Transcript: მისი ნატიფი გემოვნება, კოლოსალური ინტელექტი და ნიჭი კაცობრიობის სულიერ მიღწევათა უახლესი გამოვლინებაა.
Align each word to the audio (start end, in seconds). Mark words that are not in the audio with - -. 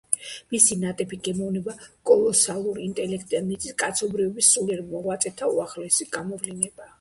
მისი 0.53 0.75
ნატიფი 0.83 1.19
გემოვნება, 1.27 1.75
კოლოსალური 2.11 2.85
ინტელექტი 2.87 3.35
და 3.37 3.43
ნიჭი 3.51 3.75
კაცობრიობის 3.85 4.51
სულიერ 4.57 4.83
მიღწევათა 4.89 5.53
უახლესი 5.59 6.09
გამოვლინებაა. 6.19 6.89